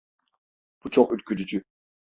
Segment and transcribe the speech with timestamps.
[0.83, 1.63] Bu çok ürkütücü.